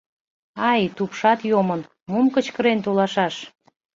—Ай, 0.71 0.81
тупшат 0.95 1.39
йомын, 1.51 1.81
мом 2.09 2.25
кычкырен 2.35 2.79
толашаш. 2.85 3.35